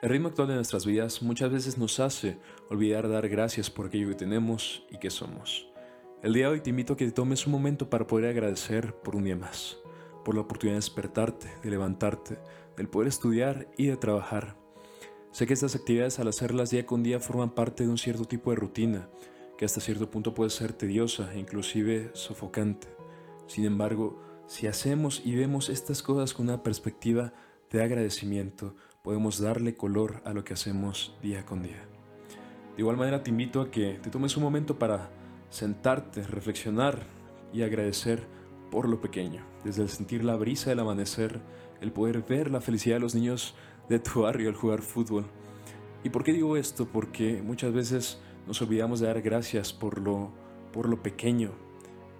[0.00, 2.38] El ritmo actual de nuestras vidas muchas veces nos hace
[2.70, 5.66] olvidar dar gracias por aquello que tenemos y que somos.
[6.22, 9.16] El día de hoy te invito a que tomes un momento para poder agradecer por
[9.16, 9.76] un día más,
[10.24, 12.38] por la oportunidad de despertarte, de levantarte,
[12.76, 14.56] del poder estudiar y de trabajar.
[15.32, 18.50] Sé que estas actividades al hacerlas día con día forman parte de un cierto tipo
[18.50, 19.08] de rutina,
[19.56, 22.86] que hasta cierto punto puede ser tediosa e inclusive sofocante.
[23.48, 27.32] Sin embargo, si hacemos y vemos estas cosas con una perspectiva
[27.70, 31.84] de agradecimiento, podemos darle color a lo que hacemos día con día.
[32.76, 35.10] De igual manera te invito a que te tomes un momento para
[35.50, 37.06] sentarte, reflexionar
[37.52, 38.26] y agradecer
[38.70, 41.40] por lo pequeño, desde el sentir la brisa del amanecer,
[41.80, 43.54] el poder ver la felicidad de los niños
[43.88, 45.24] de tu barrio al jugar fútbol.
[46.04, 46.86] ¿Y por qué digo esto?
[46.86, 50.30] Porque muchas veces nos olvidamos de dar gracias por lo,
[50.72, 51.50] por lo pequeño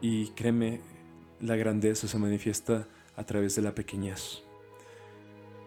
[0.00, 0.80] y créeme,
[1.40, 4.47] la grandeza se manifiesta a través de la pequeñez.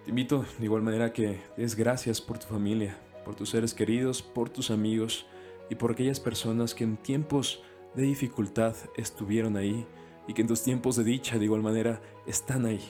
[0.04, 4.24] Te invito de igual manera que des gracias por tu familia, por tus seres queridos,
[4.24, 5.28] por tus amigos
[5.70, 7.62] y por aquellas personas que en tiempos
[7.94, 9.86] de dificultad estuvieron ahí
[10.28, 12.82] y que en tus tiempos de dicha de igual manera están ahí.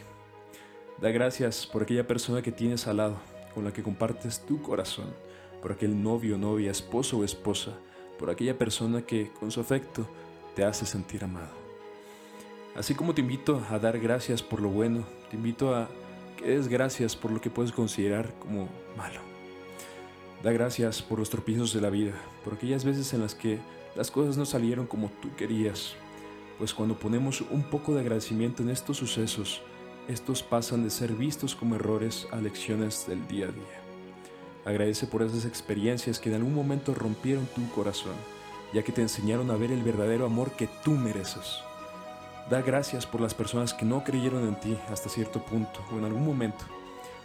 [1.01, 3.17] Da gracias por aquella persona que tienes al lado,
[3.53, 5.13] con la que compartes tu corazón,
[5.61, 7.77] por aquel novio, novia, esposo o esposa,
[8.17, 10.07] por aquella persona que con su afecto
[10.55, 11.59] te hace sentir amado.
[12.73, 15.89] Así como te invito a dar gracias por lo bueno, te invito a
[16.43, 19.21] que gracias por lo que puedes considerar como malo.
[20.43, 23.59] Da gracias por los tropiezos de la vida, por aquellas veces en las que
[23.95, 25.95] las cosas no salieron como tú querías,
[26.57, 29.61] pues cuando ponemos un poco de agradecimiento en estos sucesos,
[30.07, 33.81] estos pasan de ser vistos como errores a lecciones del día a día.
[34.65, 38.15] Agradece por esas experiencias que en algún momento rompieron tu corazón,
[38.73, 41.59] ya que te enseñaron a ver el verdadero amor que tú mereces.
[42.49, 46.05] Da gracias por las personas que no creyeron en ti hasta cierto punto o en
[46.05, 46.65] algún momento,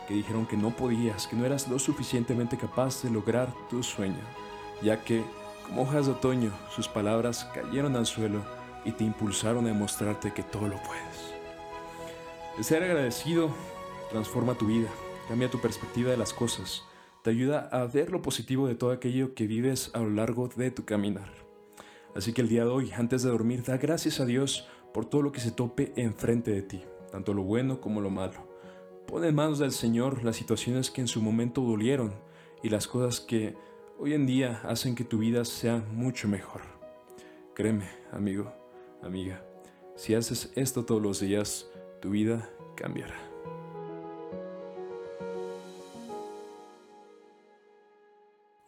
[0.07, 4.21] que dijeron que no podías, que no eras lo suficientemente capaz de lograr tu sueño,
[4.83, 5.25] ya que,
[5.67, 8.45] como hojas de otoño, sus palabras cayeron al suelo
[8.85, 11.35] y te impulsaron a demostrarte que todo lo puedes.
[12.57, 13.51] El ser agradecido
[14.11, 14.89] transforma tu vida,
[15.29, 16.85] cambia tu perspectiva de las cosas,
[17.23, 20.71] te ayuda a ver lo positivo de todo aquello que vives a lo largo de
[20.71, 21.29] tu caminar.
[22.15, 25.21] Así que el día de hoy, antes de dormir, da gracias a Dios por todo
[25.21, 28.49] lo que se tope enfrente de ti, tanto lo bueno como lo malo.
[29.07, 32.15] Pon en manos del Señor las situaciones que en su momento dolieron
[32.63, 33.55] y las cosas que
[33.99, 36.63] hoy en día hacen que tu vida sea mucho mejor.
[37.53, 38.51] Créeme, amigo,
[39.03, 39.45] amiga,
[39.97, 41.69] si haces esto todos los días,
[42.01, 43.36] tu vida cambiará.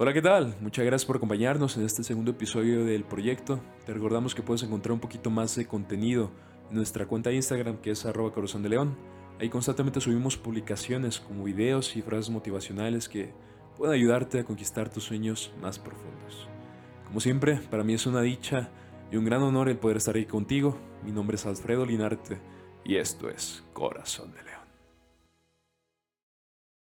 [0.00, 0.54] Hola, ¿qué tal?
[0.60, 3.58] Muchas gracias por acompañarnos en este segundo episodio del proyecto.
[3.84, 6.30] Te recordamos que puedes encontrar un poquito más de contenido
[6.70, 8.96] en nuestra cuenta de Instagram que es arroba corazón de león.
[9.40, 13.32] Ahí constantemente subimos publicaciones como videos y frases motivacionales que
[13.76, 16.46] pueden ayudarte a conquistar tus sueños más profundos.
[17.04, 18.70] Como siempre, para mí es una dicha
[19.10, 20.78] y un gran honor el poder estar ahí contigo.
[21.02, 22.38] Mi nombre es Alfredo Linarte
[22.84, 24.57] y esto es Corazón de León.